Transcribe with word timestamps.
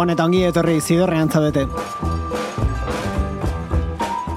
Gabon 0.00 0.14
eta 0.14 0.24
ongi 0.24 0.38
etorri 0.48 0.78
zidorrean 0.80 1.28
zaudete. 1.28 1.66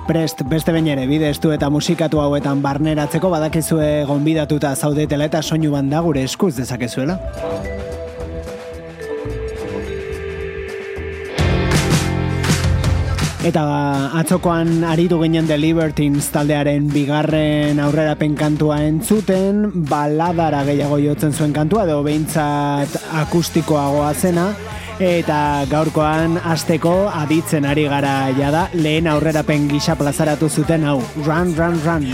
Prest, 0.10 0.42
beste 0.52 0.74
bain 0.76 0.90
ere, 0.92 1.06
bide 1.08 1.30
estu 1.32 1.54
eta 1.56 1.70
musikatu 1.72 2.20
hauetan 2.20 2.60
barneratzeko 2.60 3.30
badakizue 3.32 3.88
gonbidatuta 4.10 4.74
zaudetela 4.76 5.30
eta 5.32 5.40
soinu 5.40 5.72
banda 5.72 6.02
gure 6.04 6.26
eskuz 6.28 6.58
dezakezuela. 6.58 7.16
Eta 13.48 13.64
atzokoan 14.20 14.84
aritu 14.92 15.22
ginen 15.24 15.48
The 15.48 15.62
Libertines 15.64 16.28
taldearen 16.36 16.92
bigarren 16.92 17.80
aurrerapen 17.80 18.36
kantua 18.36 18.82
entzuten, 18.84 19.70
baladara 19.88 20.66
gehiago 20.68 21.00
jotzen 21.08 21.32
zuen 21.32 21.56
kantua, 21.56 21.88
edo 21.88 22.02
behintzat 22.04 23.00
akustikoagoa 23.24 24.14
zena, 24.14 24.52
eta 25.00 25.66
gaurkoan 25.70 26.38
asteko 26.38 27.10
aditzen 27.10 27.66
ari 27.66 27.86
gara 27.92 28.30
jada 28.38 28.68
lehen 28.74 29.08
aurrerapen 29.08 29.68
gisa 29.72 29.96
plazaratu 29.96 30.50
zuten 30.50 30.84
hau. 30.84 31.02
Run, 31.26 31.56
Run, 31.56 31.80
Run. 31.86 32.06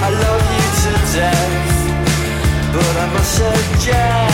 I 0.00 0.10
love 0.10 0.46
you 0.54 0.68
to 0.82 0.92
death 1.12 1.68
but 2.72 2.96
I 2.96 3.06
must 3.12 3.34
suggest 3.34 4.27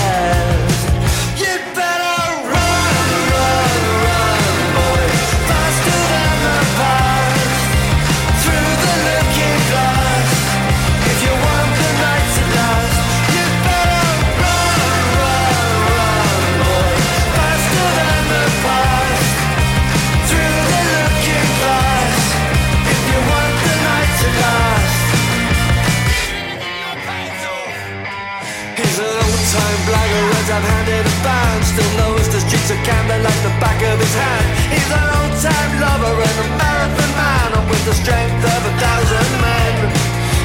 strength 38.00 38.42
of 38.42 38.60
a 38.66 38.74
thousand 38.82 39.30
men. 39.38 39.74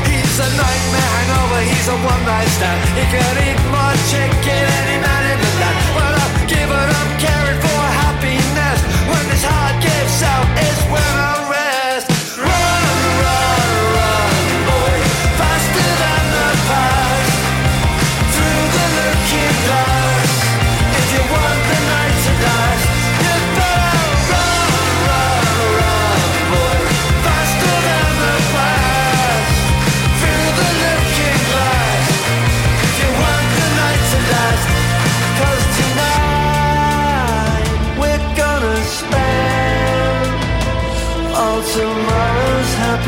He's 0.06 0.38
a 0.40 0.50
nightmare 0.54 1.12
hangover, 1.16 1.62
he's 1.66 1.88
a 1.90 1.98
one-night 1.98 2.52
stand. 2.58 2.80
He 2.98 3.06
could 3.10 3.38
eat 3.48 3.60
more 3.74 3.96
chicken 4.12 4.64
any 4.82 4.98
man 5.02 5.24
in 5.34 5.38
the 5.42 5.52
land. 5.62 5.78
Well, 5.98 6.16
I've 6.24 6.38
given 6.46 6.88
up 7.00 7.10
caring 7.18 7.60
for 7.66 7.82
happiness. 8.04 8.80
When 9.10 9.24
this 9.32 9.44
heart 9.44 9.76
gives 9.82 10.22
out, 10.24 10.48
it's 10.62 10.82
when 10.94 11.39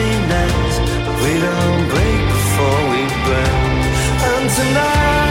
happiness. 0.02 0.80
We 1.24 1.40
don't 1.40 1.90
break 1.90 2.22
before 2.36 2.82
we 2.92 3.02
burn. 3.26 3.82
And 4.32 4.50
tonight. 4.50 5.31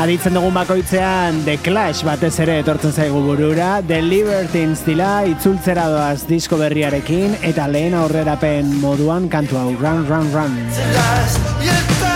Aditzen 0.00 0.32
dugun 0.32 0.54
bakoitzean 0.56 1.42
The 1.44 1.58
Clash 1.60 2.06
batez 2.08 2.32
ere 2.40 2.54
etortzen 2.62 2.94
zaigu 2.96 3.20
burura. 3.26 3.82
The 3.84 3.98
Libertines 4.00 4.80
dila 4.86 5.26
itzultzera 5.28 5.90
doaz 5.92 6.24
disko 6.30 6.56
berriarekin 6.62 7.36
eta 7.50 7.68
lehen 7.68 7.98
aurrerapen 7.98 8.72
moduan 8.80 9.28
kantu 9.28 9.60
hau 9.60 9.68
Run, 9.76 10.06
Run, 10.08 10.32
Run 10.32 12.09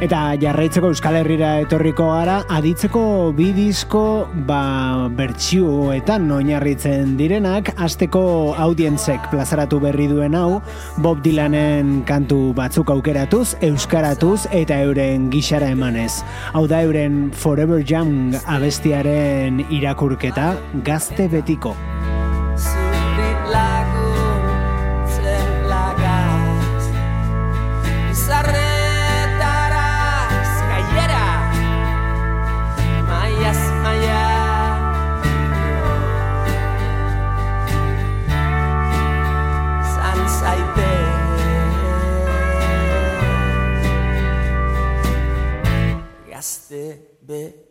Eta 0.00 0.32
jarraitzeko 0.40 0.88
Euskal 0.94 1.18
Herrira 1.18 1.50
etorriko 1.60 2.06
gara, 2.08 2.38
aditzeko 2.56 3.02
bi 3.36 3.50
disko 3.52 4.24
ba, 4.48 5.10
bertsioetan 5.12 6.24
oinarritzen 6.32 7.18
direnak, 7.18 7.68
asteko 7.76 8.22
audientzek 8.64 9.28
plazaratu 9.28 9.76
berri 9.84 10.08
duen 10.08 10.38
hau, 10.40 10.62
Bob 11.04 11.20
Dylanen 11.20 12.00
kantu 12.08 12.54
batzuk 12.56 12.94
aukeratuz, 12.96 13.58
euskaratuz 13.60 14.46
eta 14.56 14.80
euren 14.88 15.28
gixara 15.34 15.68
emanez. 15.76 16.22
Hau 16.56 16.64
da 16.64 16.80
euren 16.88 17.26
Forever 17.36 17.84
Young 17.84 18.40
abestiaren 18.48 19.66
irakurketa 19.68 20.54
gazte 20.88 21.28
betiko. 21.28 21.76
c'est 46.70 47.18
bête. 47.20 47.66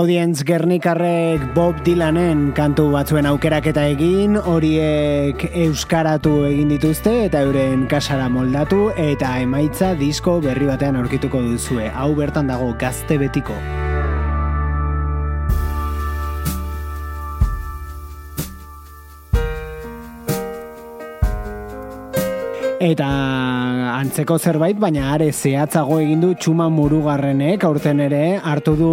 Audience 0.00 0.44
Gernikarrek 0.48 1.42
Bob 1.52 1.82
Dylanen 1.84 2.54
kantu 2.56 2.86
batzuen 2.94 3.26
aukeraketa 3.28 3.82
egin, 3.92 4.38
horiek 4.38 5.44
euskaratu 5.66 6.32
egin 6.48 6.72
dituzte 6.72 7.12
eta 7.26 7.42
euren 7.44 7.84
kasara 7.90 8.30
moldatu 8.32 8.86
eta 8.96 9.34
emaitza 9.42 9.92
disko 10.00 10.38
berri 10.40 10.72
batean 10.72 10.96
aurkituko 11.02 11.44
duzue. 11.52 11.92
Hau 11.92 12.14
bertan 12.16 12.48
dago 12.48 12.72
gazte 12.80 13.20
betiko. 13.20 13.60
Eta 22.80 23.06
antzeko 23.92 24.38
zerbait, 24.40 24.78
baina 24.80 25.10
are 25.12 25.26
zehatzago 25.36 25.98
egin 26.00 26.22
du 26.22 26.30
txuma 26.32 26.70
murugarrenek, 26.72 27.66
aurten 27.68 28.00
ere, 28.00 28.38
hartu 28.40 28.72
du 28.78 28.92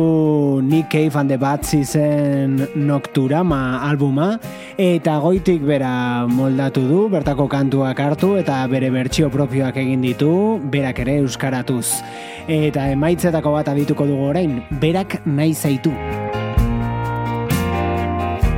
Nick 0.59 0.89
Cave 0.91 1.15
and 1.21 1.31
the 1.31 1.37
Bad 1.37 1.63
Season 1.63 2.67
Nocturama 2.75 3.79
albuma, 3.87 4.41
eta 4.75 5.15
goitik 5.23 5.63
bera 5.63 6.27
moldatu 6.27 6.83
du, 6.83 7.01
bertako 7.15 7.47
kantuak 7.47 8.03
hartu, 8.03 8.35
eta 8.43 8.59
bere 8.67 8.91
bertsio 8.91 9.31
propioak 9.31 9.79
egin 9.79 10.03
ditu, 10.03 10.33
berak 10.67 10.99
ere 11.07 11.21
euskaratuz. 11.23 12.01
Eta 12.51 12.91
emaitzetako 12.91 13.55
bat 13.55 13.71
adituko 13.71 14.11
dugu 14.11 14.33
orain, 14.35 14.65
berak 14.83 15.21
nahi 15.23 15.55
zaitu. 15.55 15.95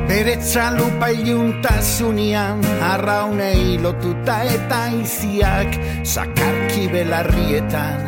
Bere 0.09 0.39
txalupa 0.41 1.11
iluntasunean 1.13 2.63
arraunei 2.81 3.77
lotuta 3.77 4.39
eta 4.56 4.79
iziak 4.97 5.75
sakarki 6.01 6.88
belarrietan. 6.89 8.00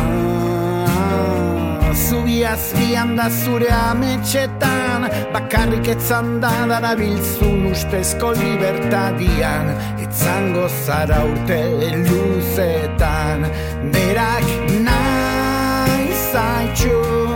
Ah, 0.00 1.92
Zubi 1.92 2.38
azpian 2.54 3.12
da 3.20 3.28
zure 3.28 3.68
ametxetan 3.68 5.04
Bakarrik 5.36 5.92
etzan 5.92 6.40
da 6.40 6.54
dara 6.72 6.94
biltzun 6.96 7.68
ustezko 7.74 8.32
libertadian. 8.40 9.68
Etzango 10.08 10.66
zara 10.86 11.20
urte 11.28 11.62
luzetan 12.08 13.44
Berak 13.92 14.48
nahi 14.88 16.12
zaitxu 16.32 17.27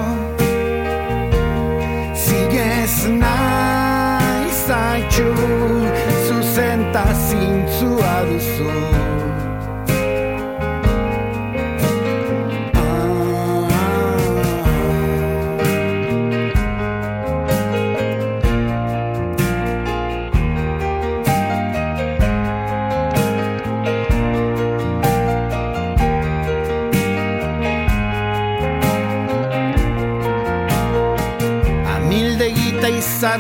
Sus 6.28 6.46
sentas 6.46 7.31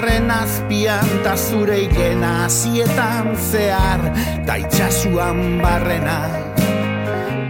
izarren 0.02 0.30
azpian 0.30 1.08
ta 1.22 1.36
zure 1.36 1.78
igena 1.84 2.44
azietan 2.46 3.36
zehar 3.36 4.00
ta 4.46 4.56
itxasuan 4.58 5.60
barrena. 5.62 6.18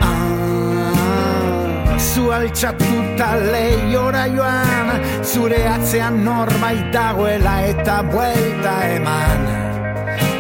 Ah, 0.00 1.96
zu 1.98 2.30
altxatuta 2.30 3.36
lehiora 3.52 4.26
joan 4.36 4.88
zure 5.24 5.66
atzean 5.66 6.24
norbait 6.24 6.92
dagoela 6.92 7.60
eta 7.72 8.02
buelta 8.12 8.74
eman. 8.96 9.40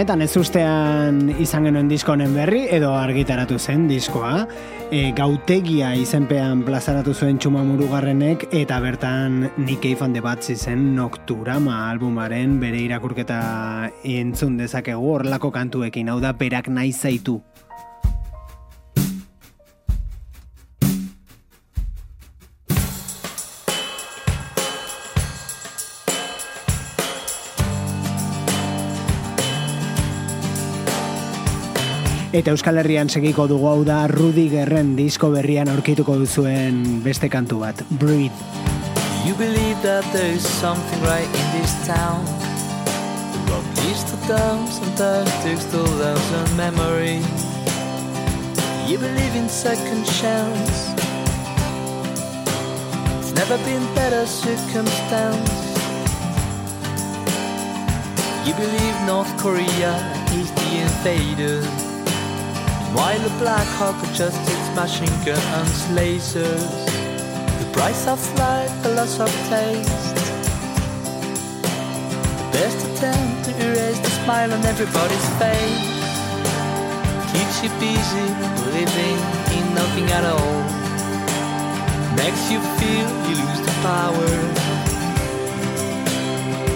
honetan 0.00 0.22
ez 0.24 0.32
ustean 0.40 1.16
izan 1.44 1.66
genuen 1.68 1.88
disko 1.90 2.14
honen 2.14 2.32
berri 2.32 2.62
edo 2.72 2.94
argitaratu 2.96 3.58
zen 3.60 3.82
diskoa. 3.84 4.46
E, 4.88 5.10
gautegia 5.12 5.90
izenpean 5.92 6.62
plazaratu 6.64 7.12
zuen 7.12 7.36
txuma 7.36 7.60
murugarrenek 7.68 8.46
eta 8.62 8.78
bertan 8.80 9.42
Nick 9.58 9.84
Cave 9.84 10.06
and 10.06 10.16
the 10.16 10.24
Bats 10.24 10.48
izen 10.56 10.94
Nocturama 10.96 11.90
albumaren 11.90 12.56
bere 12.64 12.80
irakurketa 12.86 13.42
entzun 14.16 14.56
dezakegu 14.56 15.04
horlako 15.18 15.52
kantuekin, 15.52 16.08
hau 16.08 16.16
da 16.24 16.32
berak 16.32 16.72
nahi 16.72 16.96
zaitu. 16.96 17.42
Eta 32.30 32.52
Euskal 32.54 32.78
Herrian 32.78 33.08
segiko 33.10 33.48
dugu 33.50 33.66
hau 33.66 33.80
da 33.82 34.04
Rudi 34.06 34.44
Gerren 34.52 34.92
disko 34.94 35.32
berrian 35.32 35.66
aurkituko 35.66 36.14
duzuen 36.14 37.00
beste 37.02 37.26
kantu 37.26 37.58
bat, 37.64 37.82
Breathe. 37.98 38.30
You 39.26 39.34
believe 39.34 39.74
that 39.82 40.06
there 40.12 40.30
is 40.30 40.46
something 40.46 41.02
right 41.02 41.26
in 41.26 41.46
this 41.58 41.74
town? 41.88 42.22
From 43.50 43.66
east 43.90 44.14
to 44.14 44.16
downs 44.30 44.78
and 44.78 44.94
tactics 44.94 45.66
to 45.74 45.82
loves 45.98 46.30
and 46.38 46.56
memory. 46.56 47.18
You 48.86 49.02
believe 49.02 49.34
in 49.34 49.48
second 49.48 50.06
chance? 50.06 50.94
It's 53.18 53.34
never 53.34 53.58
been 53.66 53.82
better 53.98 54.24
circumstance. 54.24 55.50
You 58.46 58.54
believe 58.54 58.94
North 59.10 59.34
Korea 59.42 59.98
is 60.30 60.46
the 60.54 60.70
invader 60.86 61.89
while 62.94 63.18
the 63.20 63.30
Black 63.38 63.66
Hawk 63.78 63.96
adjusts 64.08 64.48
its 64.48 64.68
machine 64.74 65.16
guns, 65.24 65.78
lasers 65.96 66.64
The 67.60 67.70
price 67.72 68.06
of 68.06 68.20
life, 68.38 68.72
the 68.82 68.90
loss 68.94 69.18
of 69.20 69.30
taste. 69.48 70.16
The 72.38 72.48
best 72.52 72.78
attempt 72.88 73.44
to 73.46 73.52
erase 73.66 73.98
the 74.00 74.10
smile 74.22 74.52
on 74.52 74.64
everybody's 74.64 75.28
face 75.38 76.00
Keeps 77.32 77.62
you 77.62 77.70
busy, 77.78 78.26
living 78.74 79.18
in 79.56 79.64
nothing 79.74 80.10
at 80.10 80.24
all. 80.24 80.60
Makes 82.16 82.50
you 82.50 82.58
feel 82.78 83.08
you 83.28 83.36
lose 83.38 83.62
the 83.68 83.74
power. 83.86 84.30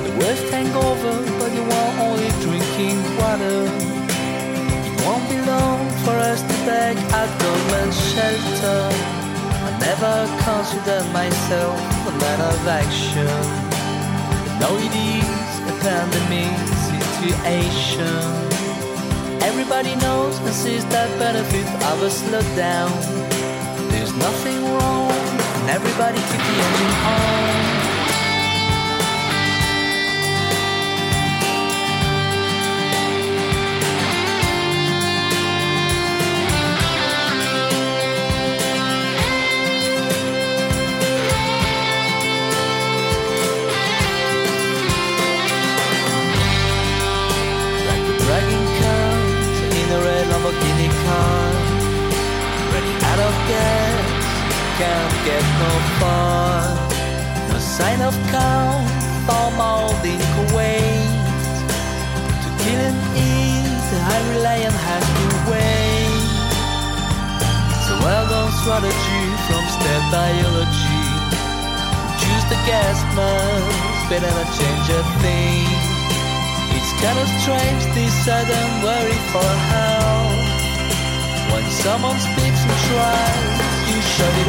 The 0.06 0.14
worst 0.20 0.46
hangover, 0.54 1.16
but 1.40 1.50
you 1.52 1.64
are 1.80 1.92
only 2.06 2.30
drinking 2.44 3.02
water 3.18 4.03
won't 5.04 5.28
be 5.28 5.38
long 5.40 5.84
for 6.04 6.16
us 6.30 6.40
to 6.40 6.56
beg 6.64 6.96
our 7.12 7.28
government 7.38 7.92
shelter. 7.92 8.88
I 9.68 9.70
never 9.78 10.14
considered 10.44 11.06
myself 11.12 11.76
a 12.08 12.12
man 12.24 12.40
of 12.40 12.66
action. 12.66 13.28
No, 14.60 14.68
it 14.86 14.94
is 15.20 15.52
a 15.72 15.74
pandemic 15.84 16.56
situation. 16.88 18.16
Everybody 19.42 19.94
knows 19.96 20.38
and 20.38 20.54
sees 20.54 20.84
that 20.86 21.10
benefit 21.18 21.68
of 21.90 22.02
a 22.02 22.08
slowdown. 22.08 22.90
There's 23.90 24.14
nothing 24.14 24.64
wrong, 24.72 25.10
and 25.58 25.70
everybody 25.70 26.18
keep 26.30 26.40
the 26.48 26.56
engine 26.64 26.94
on. 27.12 27.83
Get 55.24 55.44
no 55.64 55.72
far. 56.00 56.60
No 57.48 57.58
sign 57.58 58.00
of 58.02 58.14
calm 58.28 58.84
for 59.24 59.46
molding 59.56 60.20
Kuwait. 60.34 61.32
To 62.42 62.48
kill 62.60 62.80
and 62.88 63.00
eat, 63.16 63.84
I 64.12 64.16
rely 64.36 64.58
on 64.68 64.76
has 64.86 65.06
to 65.16 65.26
wait. 65.48 66.28
It's 67.72 67.88
a 67.88 67.96
well 68.04 68.24
known 68.28 68.50
strategy 68.60 69.24
from 69.48 69.64
step 69.76 70.02
biology. 70.12 71.04
Choose 72.20 72.44
the 72.52 72.60
gas 72.68 72.98
mask, 73.16 74.08
better 74.12 74.28
not 74.28 74.48
change 74.60 74.86
a 74.92 75.00
thing. 75.24 75.68
It's 76.76 76.92
kind 77.00 77.18
of 77.24 77.28
strange, 77.40 77.82
this 77.96 78.12
sudden 78.24 78.68
worry 78.84 79.18
for 79.32 79.50
help. 79.72 80.36
When 81.52 81.64
someone 81.80 82.18
speaks 82.20 82.60
and 82.68 82.76
tries 82.88 83.74
you 83.94 84.00
shut 84.00 84.34
it 84.42 84.48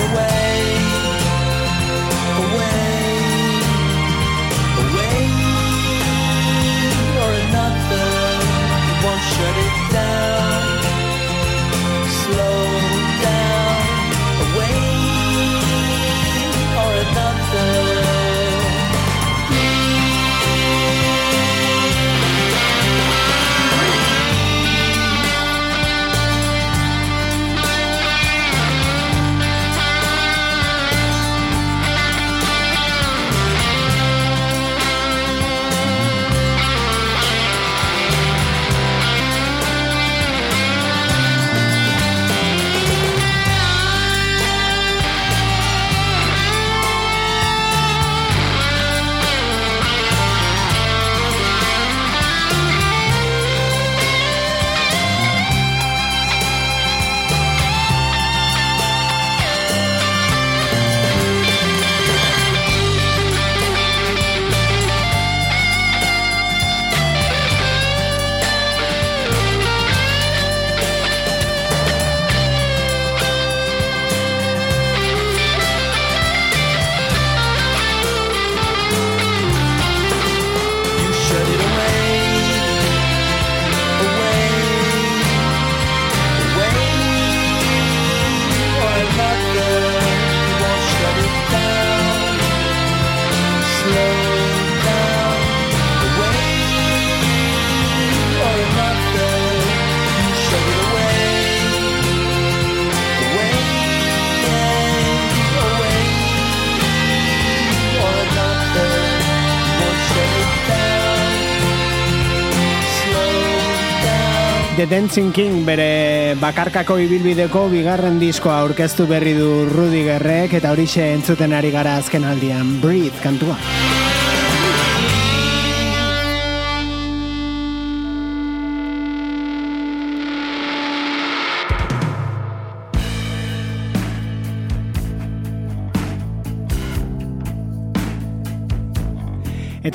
The 114.76 114.86
Dancing 114.92 115.32
King 115.32 115.62
bere 115.64 116.36
bakarkako 116.36 116.98
ibilbideko 117.00 117.62
bigarren 117.72 118.20
diskoa 118.20 118.58
aurkeztu 118.66 119.08
berri 119.08 119.32
du 119.38 119.48
Rudy 119.72 120.04
Gerrek 120.04 120.58
eta 120.60 120.76
horixe 120.76 121.14
entzuten 121.14 121.56
ari 121.56 121.72
gara 121.72 121.96
azken 122.02 122.28
aldian 122.28 122.82
Breathe 122.84 123.24
kantua. 123.24 123.56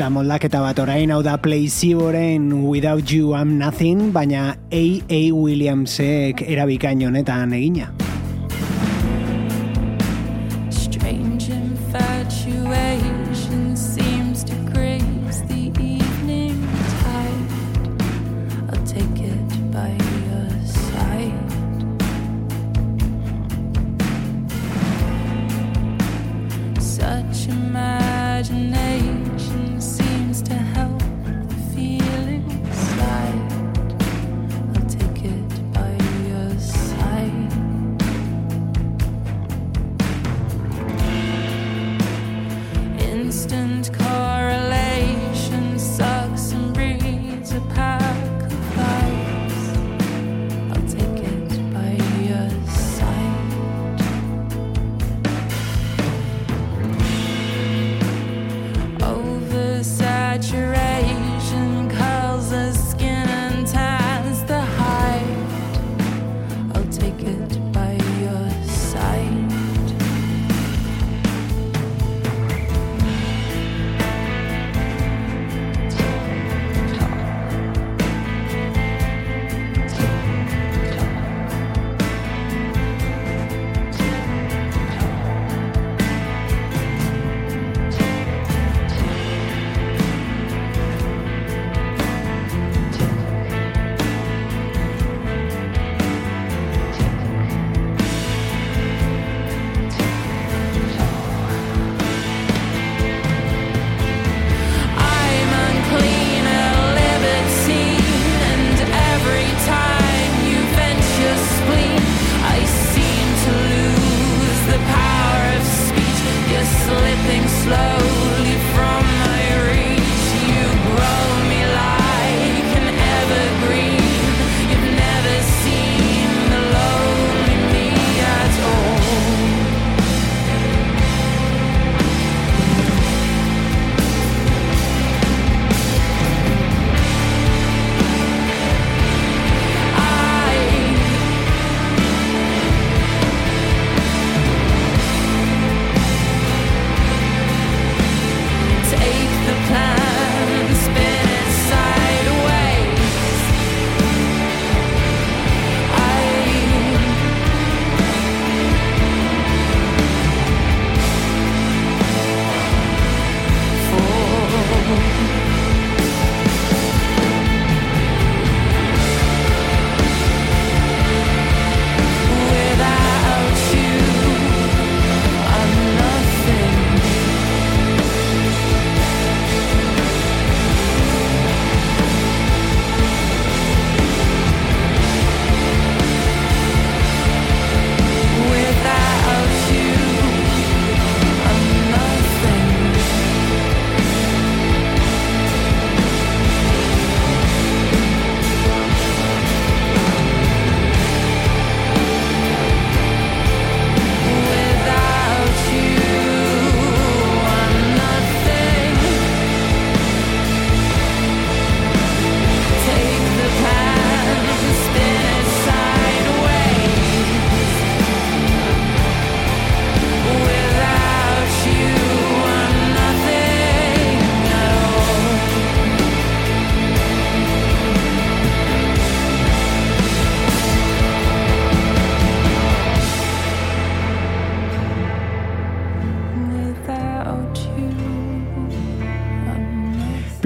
Eta 0.01 0.09
moldaketa 0.09 0.63
bat 0.65 0.79
orain 0.81 1.11
hau 1.13 1.19
da 1.21 1.35
Placeboren 1.37 2.47
Without 2.65 3.13
You 3.13 3.35
I'm 3.37 3.59
Nothing, 3.61 4.15
baina 4.17 4.57
A.A. 4.73 5.23
Williamsek 5.29 6.41
erabikain 6.49 7.05
honetan 7.05 7.53
egina. 7.53 7.93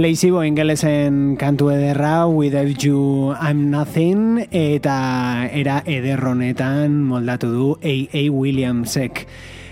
Placebo 0.04 0.42
ingelesen 0.44 1.38
kantu 1.40 1.70
ederra 1.72 2.26
Without 2.28 2.84
You 2.84 3.32
I'm 3.40 3.70
Nothing 3.72 4.44
eta 4.52 5.48
era 5.48 5.78
ederronetan 5.88 7.00
moldatu 7.08 7.48
du 7.48 7.72
A.A. 7.80 8.28
Williamsek 8.28 9.24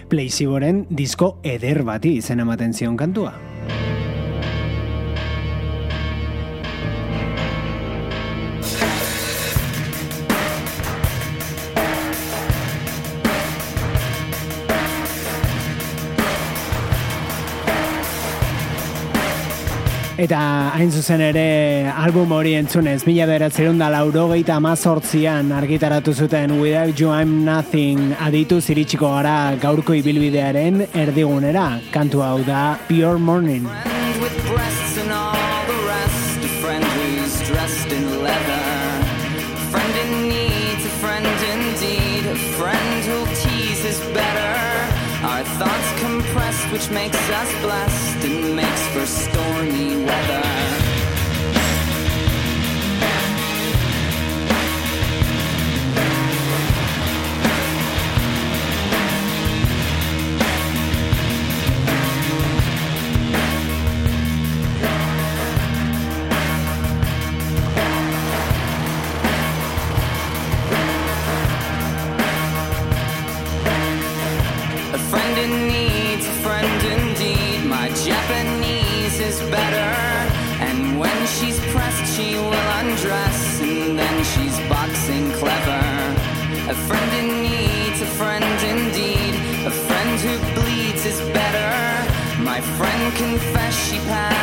Placeboren 0.09 0.87
disko 0.89 1.35
eder 1.45 1.85
bati 1.85 2.23
zen 2.25 2.41
ematen 2.41 2.73
zion 2.73 2.97
kantua. 2.97 3.52
Eta 20.23 20.39
hain 20.77 20.93
zuzen 20.95 21.19
ere 21.25 21.91
album 21.91 22.31
hori 22.37 22.53
entzunez, 22.55 23.01
mila 23.09 23.25
beratzerun 23.27 23.81
da 23.83 23.89
laurogeita 23.91 24.55
amazortzian 24.61 25.51
argitaratu 25.57 26.15
zuten 26.15 26.61
Without 26.61 27.01
You 27.01 27.11
I'm 27.11 27.41
Nothing 27.43 28.13
aditu 28.29 28.61
ziritsiko 28.63 29.11
gara 29.17 29.57
gaurko 29.59 29.97
ibilbidearen 29.99 30.85
erdigunera. 30.95 31.81
Kantu 31.91 32.23
hau 32.23 32.39
da 32.47 32.79
Pure 32.87 33.19
Morning. 33.19 33.67
which 46.73 46.91
makes 46.91 47.17
us 47.29 47.51
blessed. 47.61 47.92
time 94.13 94.42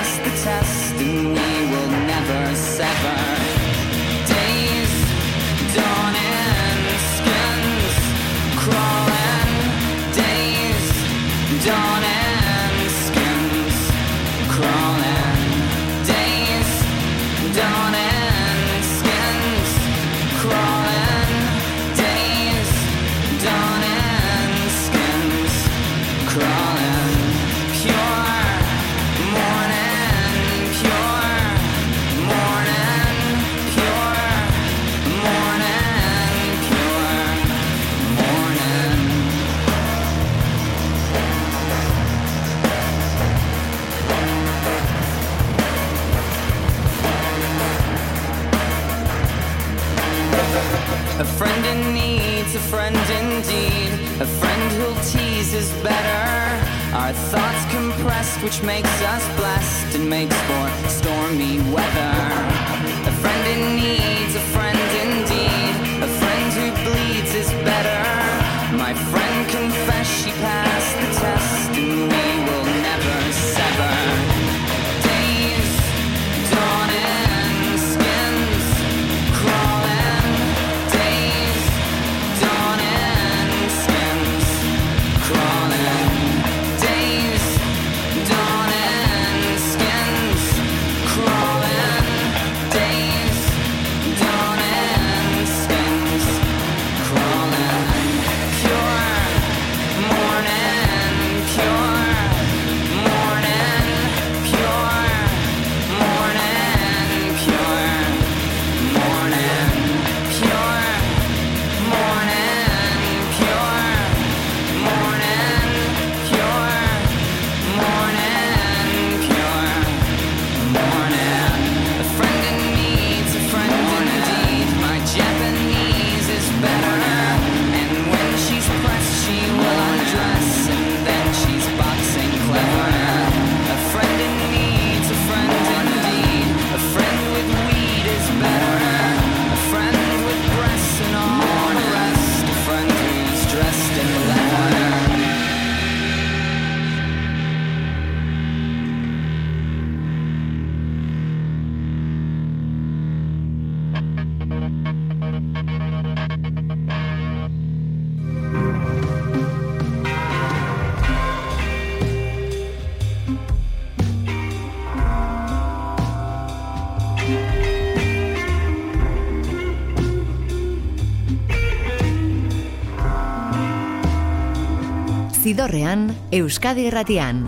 Zidorrean, 175.49 176.13
Euskadi 176.29 176.83
Erratian. 176.85 177.39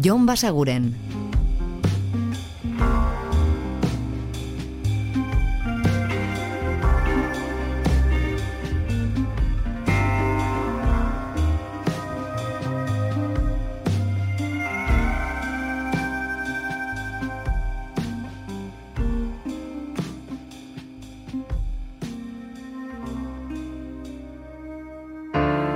Jon 0.00 0.24
Basaguren. 0.24 0.94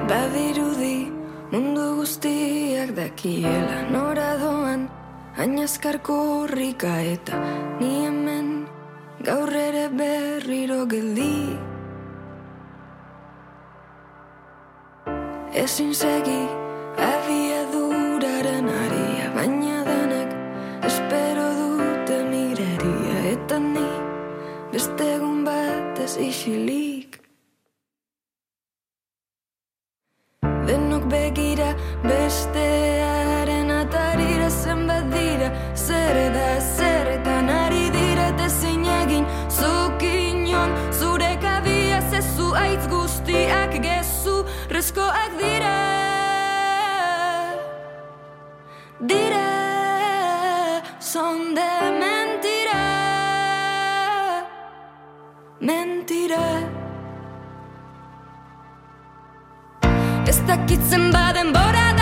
Badiru 0.08 0.73
guztiak 2.04 2.90
dakiela 2.92 3.78
nora 3.88 4.36
doan 4.36 4.82
Ainazkar 5.40 5.96
korrika 6.04 6.92
eta 7.00 7.38
ni 7.80 7.88
hemen 8.04 8.50
gaur 9.28 9.48
ere 9.60 9.86
berriro 10.00 10.84
geldi. 10.92 11.56
Ezin 15.64 15.96
segi 16.02 16.42
abia 17.08 17.64
duraren 17.72 18.68
aria 18.84 19.26
baina 19.40 19.80
denek 19.90 20.38
espero 20.92 21.50
dute 21.62 22.22
mireria. 22.30 23.18
Eta 23.34 23.64
ni 23.72 23.90
beste 24.76 25.14
egun 25.16 25.44
bat 25.48 26.04
ez 26.04 26.18
isilik 26.30 26.83
dira 56.34 56.60
Ez 60.26 60.38
dakitzen 60.48 61.12
baden 61.12 61.52
bora 61.52 61.93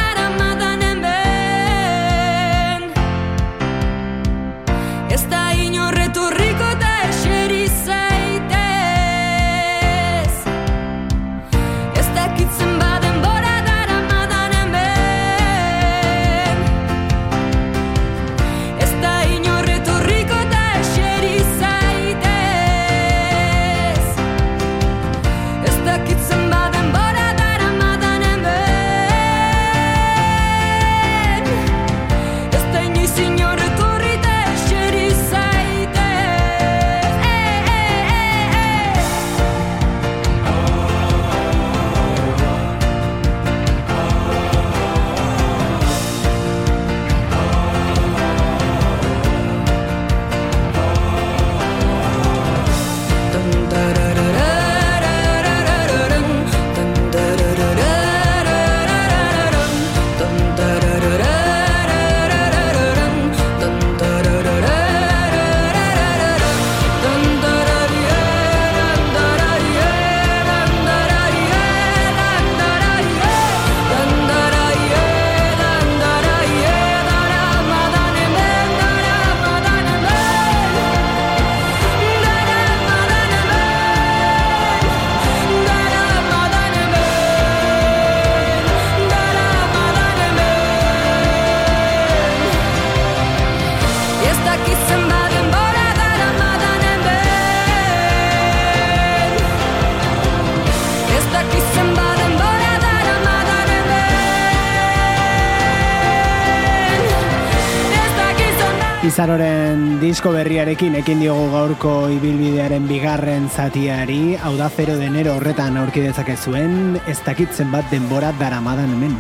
disko 110.13 110.29
berriarekin 110.35 110.93
ekin 110.99 111.23
diogu 111.23 111.47
gaurko 111.55 111.93
ibilbidearen 112.13 112.85
bigarren 112.85 113.47
zatiari, 113.49 114.37
hau 114.37 114.53
da 114.59 114.69
zero 114.69 114.99
denero 115.01 115.39
horretan 115.39 115.79
aurki 115.81 116.05
dezakezuen, 116.05 117.01
ez 117.09 117.17
dakitzen 117.25 117.73
bat 117.73 117.89
denbora 117.89 118.35
daramadan 118.37 118.93
hemen. 118.93 119.17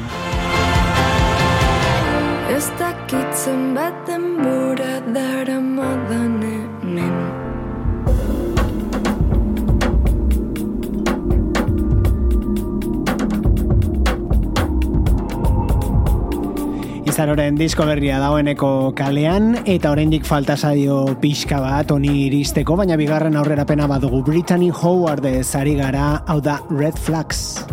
Ez 2.52 2.66
dakitzen 2.76 3.70
bat 3.78 4.04
denbora 4.04 4.98
daramadan 5.16 6.42
hemen. 6.44 7.31
Izaroren 17.12 17.58
disko 17.60 17.84
berria 17.84 18.16
dagoeneko 18.22 18.68
kalean 18.96 19.50
eta 19.68 19.90
oraindik 19.92 20.24
falta 20.24 20.56
zaio 20.56 21.02
pixka 21.20 21.58
bat 21.60 21.92
honi 21.92 22.14
iristeko, 22.22 22.78
baina 22.80 22.96
bigarren 22.96 23.36
aurrerapena 23.36 23.84
badugu 23.90 24.22
Brittany 24.30 24.72
Howard 24.72 25.28
zari 25.44 25.76
gara, 25.76 26.22
hau 26.24 26.40
da 26.40 26.56
Red 26.72 26.96
Flags. 26.96 27.71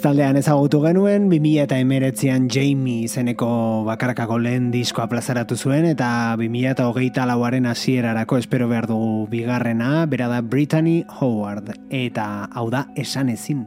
Taldean 0.00 0.38
ezagutu 0.40 0.80
genuen, 0.82 1.28
2000 1.30 1.64
eta 1.66 1.78
emeretzian 1.80 2.46
Jamie 2.52 3.04
izeneko 3.06 3.48
bakarkako 3.86 4.38
lehen 4.40 4.70
diskoa 4.72 5.06
plazaratu 5.10 5.56
zuen, 5.56 5.84
eta 5.90 6.36
2000 6.40 6.70
eta 6.72 6.86
hogeita 6.88 7.26
lauaren 7.28 7.68
hasierarako 7.68 8.38
espero 8.40 8.68
behar 8.70 8.88
dugu 8.90 9.26
bigarrena, 9.30 10.06
bera 10.06 10.28
da 10.32 10.40
Brittany 10.40 11.04
Howard, 11.20 11.74
eta 11.90 12.48
hau 12.52 12.70
da 12.72 12.86
esan 12.96 13.28
ezin. 13.34 13.66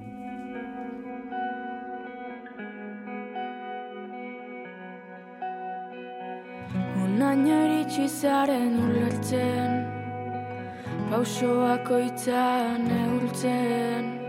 Unaino 7.03 7.61
iritsi 7.67 8.09
zaren 8.09 8.75
ulertzen 8.87 9.79
Pausoak 11.11 11.89
oitzan 11.93 12.89
neultzen 12.89 14.22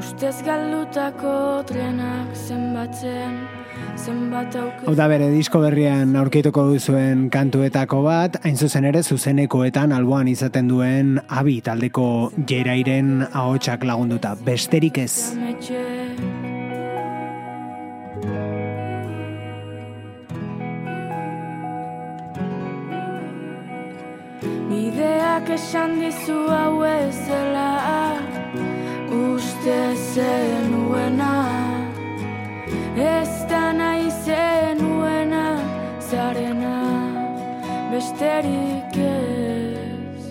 Ustez 0.00 0.38
galdutako 0.46 1.60
trenak 1.68 2.32
zenbatzen 2.32 3.34
Zenbat 4.00 4.54
Hau 4.56 4.94
da 4.96 5.06
bere 5.12 5.26
disko 5.28 5.60
berrian 5.60 6.14
aurkituko 6.16 6.64
duzuen 6.70 7.26
kantuetako 7.32 8.00
bat, 8.06 8.38
hain 8.46 8.56
zuzen 8.56 8.86
ere 8.88 9.02
zuzenekoetan 9.02 9.92
alboan 9.92 10.30
izaten 10.32 10.70
duen 10.72 11.18
abi 11.28 11.58
taldeko 11.60 12.06
jerairen 12.48 13.26
ahotsak 13.28 13.84
lagunduta, 13.84 14.32
besterik 14.46 15.02
ez. 15.04 15.36
Bideak 24.70 25.56
esan 25.60 25.98
dizu 26.00 26.40
hau 26.56 26.84
ez 26.88 27.16
zela 27.26 27.68
Uste 29.10 29.96
zenuena 30.14 31.34
Ez 32.96 33.48
da 33.50 33.72
nahi 33.72 34.10
zenuena 34.24 35.58
Zarena 35.98 36.76
Besterik 37.90 38.96
ez. 38.96 40.22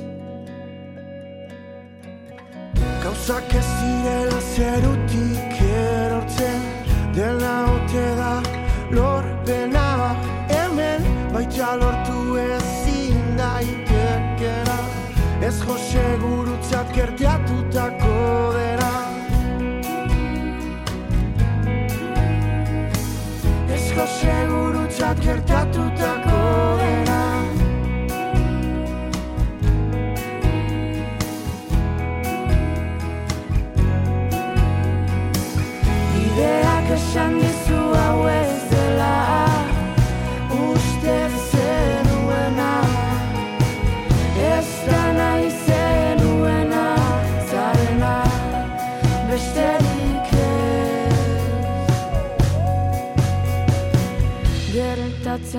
Gauzak 3.03 3.53
ez 3.53 3.67
direla 3.81 4.39
zerutik 4.55 5.61
erortzen 5.61 6.61
Dela 7.13 7.57
ote 7.75 8.07
da 8.15 8.33
lorpena 8.91 10.15
Hemen 10.47 11.03
baita 11.33 11.75
lortu 11.75 12.37
ezin 12.47 13.35
daitekera 13.37 14.79
Ez 15.41 15.57
jose 15.67 16.05
gurutzat 16.21 16.95
gertiatutako 16.95 17.98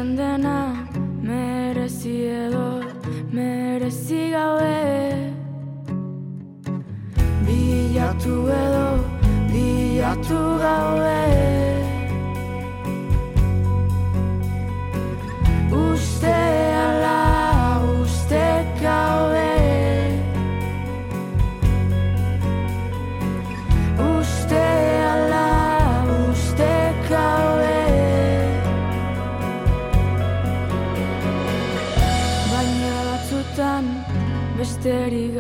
and 0.01 0.19
then 0.19 0.47
I 0.47 0.60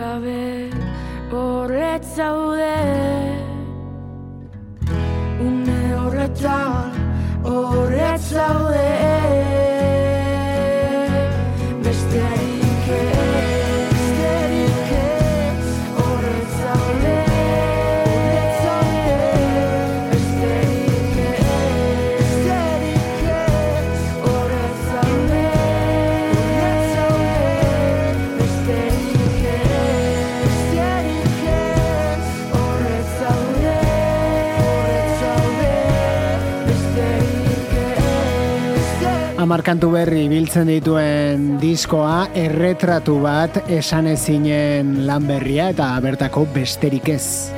gabe 0.01 0.71
horret 1.31 2.05
zaude. 2.17 2.77
Une 5.47 5.81
horretan 5.99 6.93
horret 7.45 8.21
zaude 8.33 9.50
ez 39.51 39.53
Hamar 39.53 39.65
kantu 39.67 39.89
berri 39.91 40.29
biltzen 40.31 40.69
dituen 40.71 41.57
diskoa, 41.59 42.29
erretratu 42.39 43.17
bat 43.19 43.57
esan 43.67 44.07
ezinen 44.07 45.07
lan 45.09 45.27
berria 45.27 45.73
eta 45.73 45.89
bertako 45.99 46.45
besterik 46.55 47.09
ez. 47.11 47.51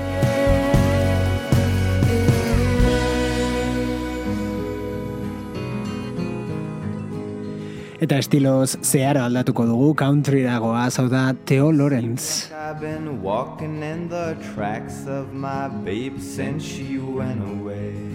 Eta 8.00 8.16
estiloz 8.16 8.78
zeharo 8.80 9.26
aldatuko 9.26 9.66
dugu 9.66 9.92
country 9.94 10.46
dagoa, 10.46 10.88
zau 10.88 11.10
da 11.12 11.34
Theo 11.44 11.70
Lawrence. 11.72 12.48
I've 12.54 12.80
been 12.80 13.20
walking 13.20 13.82
in 13.82 14.08
the 14.08 14.34
tracks 14.54 15.04
of 15.06 15.34
my 15.34 15.68
babe 15.84 16.18
since 16.18 16.64
she 16.64 16.96
went 16.96 17.42
away. 17.42 18.11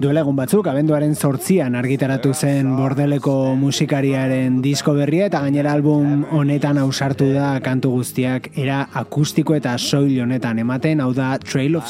Duela 0.00 0.22
egun 0.24 0.32
batzuk, 0.32 0.64
abenduaren 0.70 1.10
sortzian 1.12 1.74
argitaratu 1.76 2.30
zen 2.32 2.70
bordeleko 2.72 3.34
musikariaren 3.60 4.54
disko 4.64 4.94
berria 4.96 5.26
eta 5.28 5.42
gainera 5.44 5.74
album 5.76 6.22
honetan 6.38 6.78
ausartu 6.80 7.26
da 7.34 7.50
kantu 7.60 7.90
guztiak 7.98 8.48
era 8.62 8.78
akustiko 8.96 9.58
eta 9.58 9.74
soil 9.76 10.22
honetan 10.24 10.62
ematen, 10.62 11.02
hau 11.04 11.12
da 11.12 11.36
Trail 11.36 11.76
of 11.76 11.84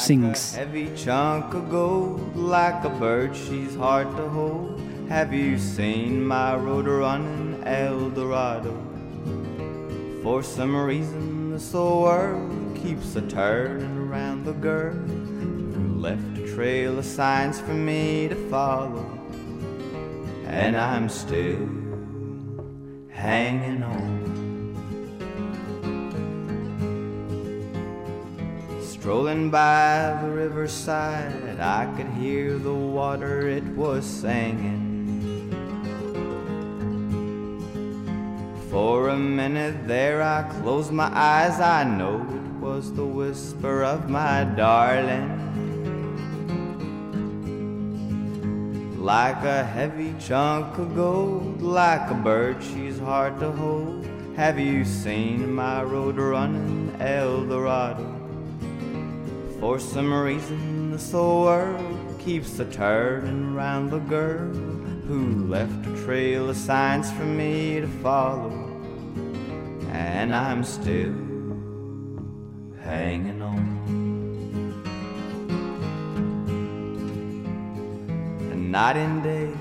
hold. 4.33 4.81
Have 5.07 5.33
you 5.33 5.57
seen 5.57 6.21
my 6.27 6.55
road 6.55 6.87
running 6.87 7.63
El 7.65 8.09
Dorado? 8.09 8.75
For 10.21 10.43
some 10.43 10.75
reason, 10.75 11.53
this 11.53 11.73
old 11.73 12.03
world 12.03 12.75
keeps 12.75 13.15
a 13.15 13.21
turning 13.21 13.97
around 13.97 14.43
the 14.43 14.53
girl 14.53 14.91
who 14.91 15.99
left 16.01 16.30
trail 16.61 16.99
of 16.99 17.05
signs 17.05 17.59
for 17.59 17.73
me 17.73 18.27
to 18.27 18.35
follow, 18.47 19.03
and 20.45 20.77
I'm 20.77 21.09
still 21.09 21.67
hanging 23.09 23.81
on. 23.81 24.21
Strolling 28.79 29.49
by 29.49 30.19
the 30.21 30.29
riverside, 30.29 31.59
I 31.59 31.91
could 31.97 32.09
hear 32.09 32.59
the 32.59 32.75
water, 32.75 33.47
it 33.47 33.63
was 33.63 34.05
singing. 34.05 35.49
For 38.69 39.09
a 39.09 39.17
minute 39.17 39.87
there, 39.87 40.21
I 40.21 40.43
closed 40.61 40.91
my 40.91 41.09
eyes, 41.11 41.59
I 41.59 41.85
know 41.85 42.17
it 42.21 42.63
was 42.63 42.93
the 42.93 43.03
whisper 43.03 43.83
of 43.83 44.11
my 44.11 44.43
darling. 44.43 45.40
Like 49.01 49.43
a 49.43 49.63
heavy 49.63 50.13
chunk 50.19 50.77
of 50.77 50.95
gold, 50.95 51.63
like 51.63 52.11
a 52.11 52.13
bird, 52.13 52.61
she's 52.61 52.99
hard 52.99 53.39
to 53.39 53.51
hold. 53.51 54.05
Have 54.35 54.59
you 54.59 54.85
seen 54.85 55.51
my 55.51 55.81
road 55.81 56.17
running 56.17 56.95
El 56.99 57.47
Dorado? 57.47 58.05
For 59.59 59.79
some 59.79 60.13
reason, 60.13 60.91
this 60.91 61.11
whole 61.11 61.45
world 61.45 62.19
keeps 62.19 62.59
a 62.59 62.65
turning 62.65 63.55
around 63.55 63.89
the 63.89 63.97
girl 63.97 64.53
who 65.07 65.47
left 65.47 65.87
a 65.87 66.05
trail 66.05 66.51
of 66.51 66.55
signs 66.55 67.11
for 67.11 67.25
me 67.25 67.81
to 67.81 67.87
follow. 68.03 68.51
And 69.93 70.35
I'm 70.35 70.63
still 70.63 71.15
hanging 72.83 73.41
on. 73.41 73.70
Night 78.71 78.95
and 78.95 79.21
day, 79.21 79.51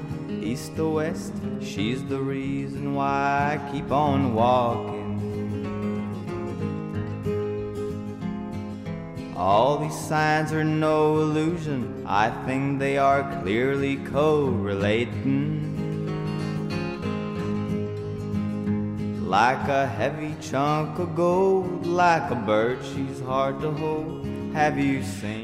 east 0.41 0.79
or 0.79 0.95
west, 0.95 1.33
she's 1.61 2.05
the 2.05 2.21
reason 2.21 2.95
why 2.95 3.59
I 3.59 3.73
keep 3.73 3.91
on 3.91 4.35
walking. 4.35 5.01
All 9.37 9.79
these 9.79 9.99
signs 9.99 10.53
are 10.53 10.63
no 10.63 11.19
illusion, 11.23 12.05
I 12.07 12.31
think 12.47 12.79
they 12.79 12.99
are 12.99 13.25
clearly 13.43 13.97
correlating. 13.97 15.67
Like 19.29 19.67
a 19.67 19.89
heavy 19.89 20.37
chunk 20.41 21.01
of 21.01 21.17
gold, 21.17 21.85
like 21.85 22.31
a 22.31 22.37
bird 22.37 22.79
she's 22.85 23.19
hard 23.21 23.61
to 23.63 23.73
hold. 23.73 24.20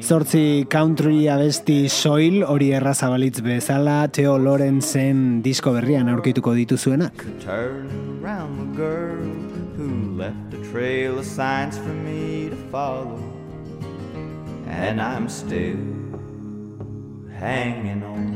Zortzi 0.02 0.66
country 0.68 1.28
abesti 1.28 1.88
soil 1.88 2.42
hori 2.44 2.72
errazabalitz 2.74 3.40
bezala 3.40 4.08
Theo 4.08 4.36
Lorenzen 4.38 5.42
disko 5.42 5.72
berrian 5.72 6.08
aurkituko 6.08 6.54
dituzuenak. 6.54 7.24
And 14.68 15.00
I'm 15.00 15.28
still 15.28 15.78
hanging 17.38 18.02
on. 18.02 18.35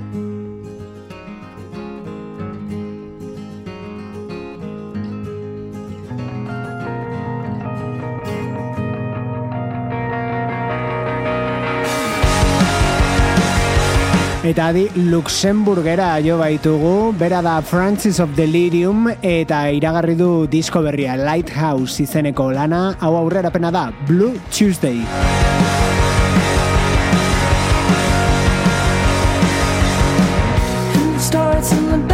Eta 14.51 14.65
adi 14.73 14.89
Luxemburgera 15.07 16.17
jo 16.25 16.35
baitugu, 16.41 17.13
bera 17.15 17.39
da 17.39 17.61
Francis 17.63 18.19
of 18.19 18.33
Delirium 18.35 19.07
eta 19.23 19.61
iragarri 19.71 20.17
du 20.19 20.49
disko 20.51 20.83
berria 20.83 21.15
Lighthouse 21.15 22.03
izeneko 22.03 22.49
lana, 22.51 22.97
hau 22.99 23.15
aurrerapena 23.21 23.71
da 23.71 23.87
Blue 24.09 24.35
Tuesday. 24.51 25.07
Starts 31.21 31.71
in 31.71 31.87
the 31.93 32.10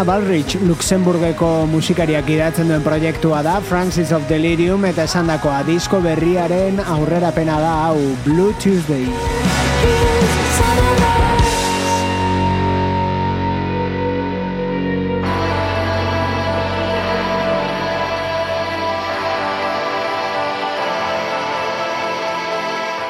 Jana 0.00 0.16
Balrich, 0.16 0.54
Luxemburgeko 0.64 1.66
musikariak 1.68 2.30
idatzen 2.32 2.70
duen 2.72 2.80
proiektua 2.80 3.42
da, 3.44 3.58
Francis 3.60 4.14
of 4.16 4.24
Delirium 4.30 4.86
eta 4.88 5.04
esandakoa 5.04 5.60
disko 5.68 6.00
berriaren 6.00 6.80
aurrerapena 6.80 7.60
da 7.60 7.76
hau 7.90 8.00
Blue 8.24 8.56
Tuesday. 8.64 9.39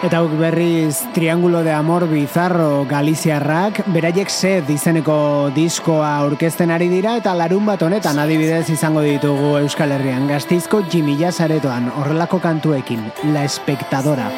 Eta 0.00 0.22
huk 0.24 0.32
berriz 0.40 1.02
Triangulo 1.12 1.62
de 1.62 1.72
Amor 1.72 2.06
Bizarro 2.08 2.86
Galiziarrak, 2.88 3.82
beraiek 3.92 4.32
sed 4.32 4.70
izeneko 4.72 5.50
diskoa 5.52 6.14
aurkezten 6.22 6.72
ari 6.72 6.88
dira 6.88 7.18
eta 7.20 7.36
larun 7.36 7.68
bat 7.68 7.84
honetan 7.84 8.16
adibidez 8.24 8.64
izango 8.72 9.04
ditugu 9.04 9.58
Euskal 9.60 9.92
Herrian 9.92 10.24
gaztizko 10.30 10.86
Jimilla 10.88 11.32
Saretoan 11.36 11.92
horrelako 11.92 12.40
kantuekin, 12.40 13.10
La 13.34 13.44
Espectadora. 13.44 14.30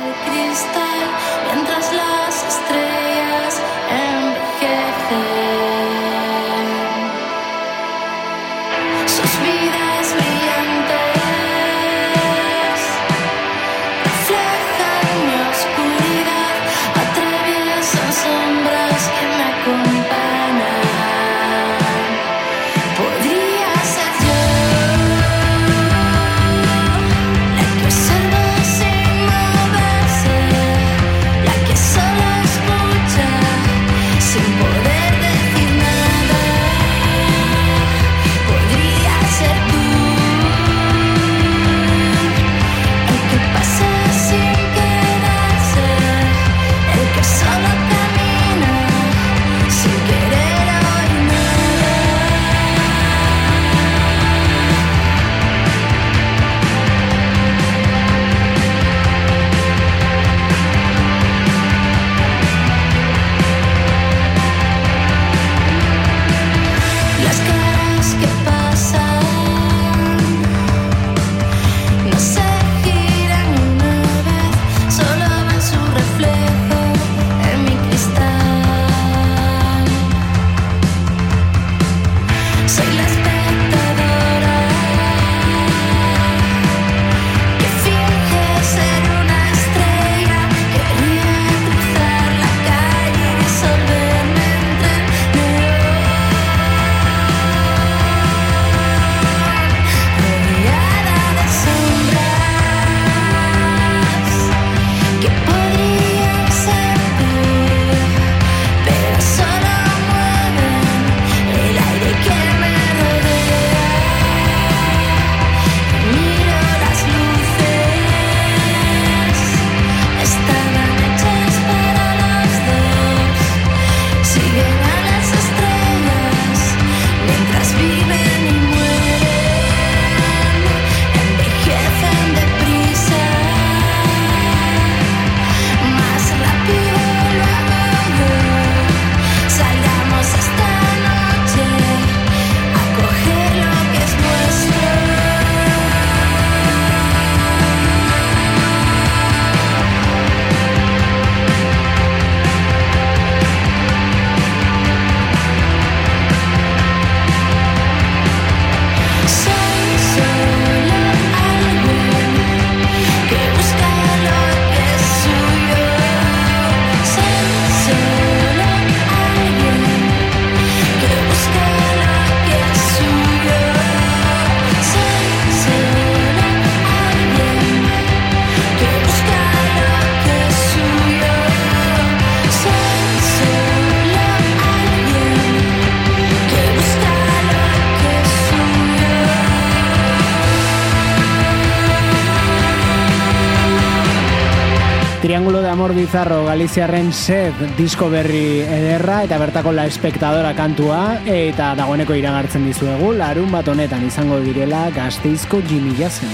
Galiziarren 196.53 197.07
sed 197.17 197.57
disko 197.79 198.11
berri 198.13 198.61
ederra 198.61 199.23
eta 199.25 199.39
bertako 199.41 199.71
la 199.73 199.87
espectadora 199.89 200.51
kantua 200.53 200.99
eta 201.25 201.71
dagoeneko 201.79 202.13
iragartzen 202.13 202.67
dizuegu 202.69 203.09
larun 203.17 203.49
bat 203.55 203.71
honetan 203.73 204.05
izango 204.05 204.37
direla 204.45 204.83
gazteizko 204.93 205.63
Jimmy 205.65 205.97
Jassen. 205.97 206.29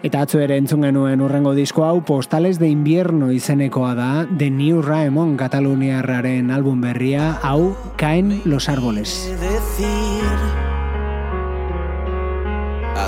Eta 0.00 0.24
atzo 0.24 0.40
ere 0.40 0.56
entzun 0.56 0.88
genuen 0.88 1.20
urrengo 1.20 1.52
disko 1.52 1.84
hau 1.84 2.00
Postales 2.00 2.56
de 2.56 2.72
Invierno 2.72 3.28
izenekoa 3.28 3.92
da 3.92 4.10
The 4.24 4.48
New 4.48 4.80
Raemon 4.80 5.36
Kataluniarraren 5.36 6.48
album 6.48 6.80
berria 6.80 7.34
hau 7.42 7.74
Caen 8.00 8.38
los 8.46 8.70
Árboles. 8.70 9.18
decir 9.36 10.63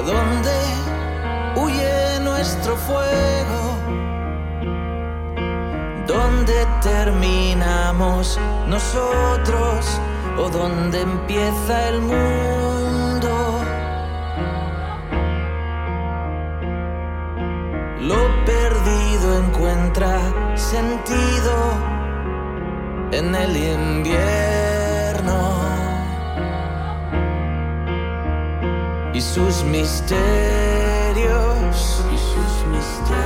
dónde 0.07 0.57
huye 1.57 2.20
nuestro 2.20 2.76
fuego, 2.76 3.61
dónde 6.07 6.54
terminamos 6.80 8.38
nosotros 8.68 10.00
o 10.38 10.48
dónde 10.48 11.00
empieza 11.00 11.88
el 11.88 12.00
mundo. 12.02 13.61
Lo 18.00 18.20
perdido 18.44 19.38
encuentra 19.44 20.20
sentido 20.54 21.57
en 23.11 23.34
el 23.34 23.57
invierno 23.57 24.26
y 29.16 29.20
sus 29.20 29.64
misterios. 29.64 30.16
Y 32.12 32.18
sus 32.32 32.54
misterios. 32.74 33.16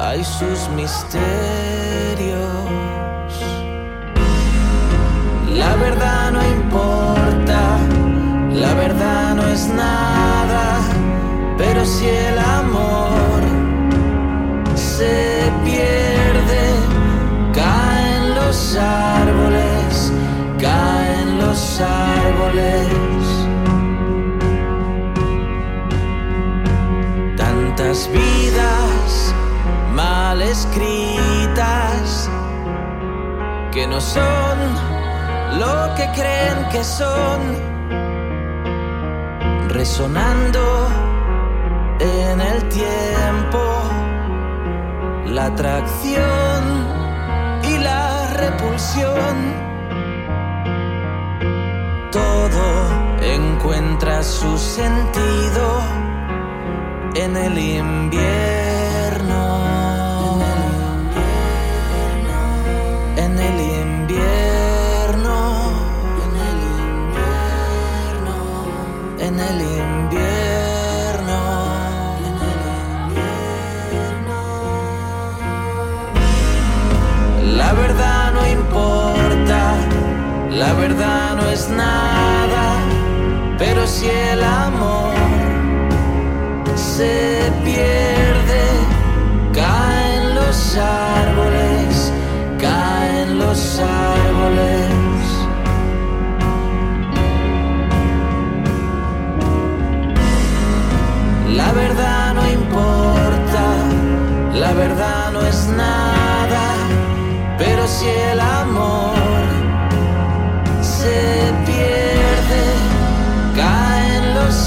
Hay 0.00 0.24
sus 0.24 0.68
misterios. 0.70 1.20
La 5.54 5.76
verdad 5.76 6.32
no 6.32 6.42
importa 6.42 7.60
la 8.52 8.74
verdad 8.74 9.34
no 9.36 9.46
es 9.46 9.68
nada 9.68 10.80
pero 11.56 11.84
si 11.84 12.08
el 12.08 12.38
amor 12.38 13.42
se 14.74 15.52
pierde, 15.64 16.62
caen 17.52 18.34
los 18.34 18.76
árboles. 21.80 22.86
Tantas 27.36 28.08
vidas 28.12 29.34
mal 29.94 30.40
escritas 30.42 32.30
que 33.72 33.86
no 33.86 34.00
son 34.00 34.58
lo 35.58 35.94
que 35.96 36.06
creen 36.14 36.68
que 36.70 36.84
son, 36.84 37.40
resonando 39.68 40.88
en 41.98 42.40
el 42.40 42.68
tiempo 42.68 43.60
la 45.26 45.46
atracción 45.46 46.62
y 47.62 47.78
la 47.78 48.26
repulsión. 48.34 49.69
Encuentra 53.34 54.22
su 54.22 54.58
sentido 54.58 55.80
en 57.14 57.36
el 57.36 57.58
invierno. 57.58 59.42
En 63.16 63.38
el 63.38 63.60
invierno. 63.60 65.36
En 66.24 66.34
el 66.48 66.60
invierno. 66.80 68.36
En 69.18 69.38
el 69.40 69.60
invierno. 69.60 69.78
En 69.78 69.78
el 69.78 69.80
La 77.56 77.72
verdad 77.74 78.32
no 78.32 78.42
importa, 78.48 79.74
la 80.50 80.72
verdad 80.74 81.36
no 81.36 81.48
es 81.48 81.68
nada, 81.68 82.19
pero 83.60 83.86
si 83.86 84.08
el 84.08 84.42
amor 84.42 85.12
se 86.74 87.39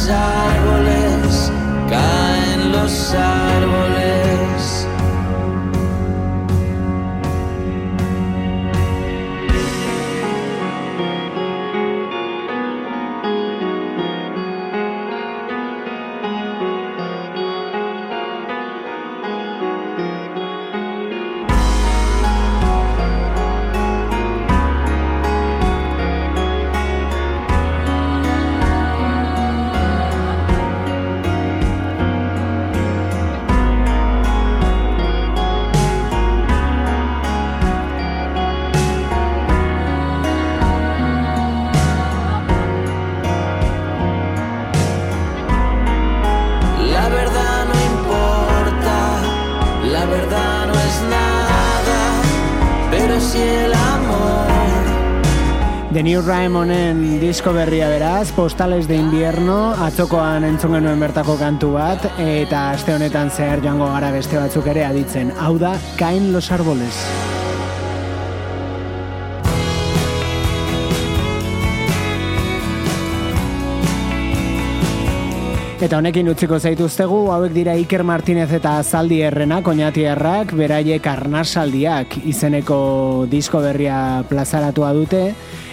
los 0.04 0.10
árboles, 0.10 1.52
caen 1.90 2.72
los 2.74 3.14
árboles. 3.14 3.73
The 56.04 56.10
New 56.10 56.22
Raimonen 56.22 56.98
disko 57.22 57.54
berria 57.56 57.88
beraz, 57.88 58.34
Postales 58.36 58.90
de 58.90 58.98
Invierno, 59.00 59.72
atzokoan 59.86 60.44
entzun 60.44 60.76
genuen 60.76 61.00
bertako 61.00 61.38
kantu 61.40 61.70
bat, 61.78 62.10
eta 62.20 62.66
aste 62.74 62.92
honetan 62.92 63.32
zehar 63.32 63.64
joango 63.64 63.88
gara 63.88 64.10
beste 64.12 64.36
batzuk 64.36 64.68
ere 64.68 64.84
aditzen. 64.84 65.32
Hau 65.40 65.56
da, 65.56 65.78
Kain 65.96 66.34
los 66.34 66.52
Árboles. 66.52 66.92
Eta 75.84 75.98
honekin 76.04 76.28
utziko 76.36 76.60
zaituztegu, 76.60 77.26
hauek 77.32 77.56
dira 77.56 77.80
Iker 77.80 78.04
Martinez 78.04 78.52
eta 78.52 78.78
Zaldi 78.84 79.24
Errena, 79.24 79.64
koñatiarrak, 79.64 80.52
beraiek 80.52 81.08
arnasaldiak 81.16 82.26
izeneko 82.28 83.26
disko 83.32 83.64
berria 83.64 83.98
plazaratua 84.28 84.92
dute, 84.96 85.30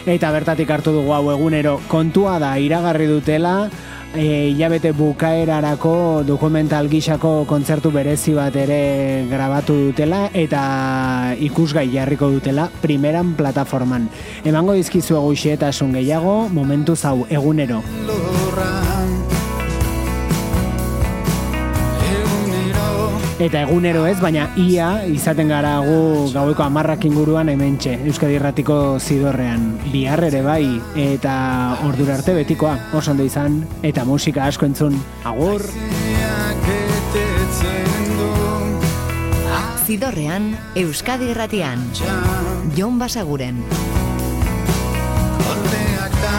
eta 0.07 0.31
bertatik 0.33 0.71
hartu 0.71 0.93
dugu 0.95 1.13
hau 1.13 1.31
egunero 1.33 1.81
kontua 1.89 2.39
da 2.39 2.57
iragarri 2.59 3.07
dutela, 3.11 3.71
e, 4.15 4.51
hilabete 4.51 4.93
bukaerarako 4.93 6.23
dokumental 6.27 6.89
gisako 6.89 7.45
kontzertu 7.49 7.91
berezi 7.91 8.35
bat 8.35 8.57
ere 8.57 9.27
grabatu 9.31 9.77
dutela 9.91 10.29
eta 10.35 11.35
ikusgai 11.39 11.89
jarriko 11.93 12.31
dutela 12.31 12.71
primeran 12.83 13.35
plataforman. 13.39 14.09
Emango 14.45 14.75
dizkizuegu 14.79 15.35
xetasun 15.35 15.95
gehiago, 15.99 16.49
momentu 16.49 16.97
zau 16.97 17.27
egunero. 17.29 17.83
Eta 23.41 23.63
egunero 23.65 24.03
ez, 24.05 24.19
baina 24.21 24.51
ia 24.61 25.07
izaten 25.09 25.49
gara 25.49 25.79
gu 25.81 26.29
gaueko 26.35 26.61
amarrak 26.61 27.07
inguruan 27.09 27.49
hementxe, 27.49 27.95
Euskadi 28.05 28.35
Irratiko 28.37 28.99
zidorrean. 29.01 29.79
Bihar 29.89 30.21
ere 30.27 30.43
bai, 30.45 30.67
eta 31.01 31.33
ordura 31.87 32.19
arte 32.19 32.35
betikoa, 32.37 32.75
oso 32.93 33.15
ondo 33.15 33.25
izan, 33.25 33.63
eta 33.81 34.05
musika 34.05 34.45
asko 34.45 34.69
entzun. 34.69 35.01
Agur! 35.25 35.65
Zidorrean, 39.89 40.53
Euskadi 40.77 41.33
Irratian. 41.33 41.81
Jon 42.77 43.01
Basaguren. 43.01 43.65
Kolpeak 45.49 46.21
da, 46.27 46.37